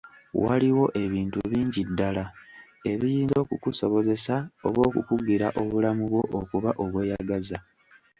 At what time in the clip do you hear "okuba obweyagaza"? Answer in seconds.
6.39-7.57